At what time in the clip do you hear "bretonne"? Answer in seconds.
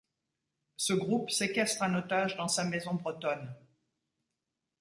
2.95-3.53